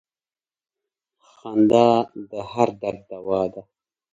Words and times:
•خندا 1.27 1.89
د 2.29 2.31
هر 2.51 2.69
درد 2.81 3.01
دوا 3.11 3.41
ده. 3.53 3.61